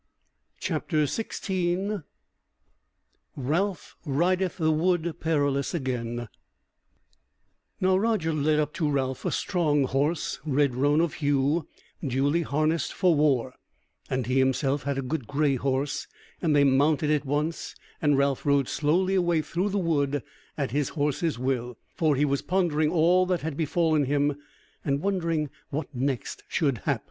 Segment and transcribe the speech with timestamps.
[0.59, 2.01] CHAPTER 16
[3.35, 6.27] Ralph Rideth the Wood Perilous Again
[7.79, 11.67] Now Roger led up to Ralph a strong horse, red roan of hue,
[12.03, 13.53] duly harnessed for war,
[14.09, 16.07] and he himself had a good grey horse,
[16.41, 20.23] and they mounted at once, and Ralph rode slowly away through the wood
[20.57, 24.35] at his horse's will, for he was pondering all that had befallen him,
[24.83, 26.99] and wondering what next should hap.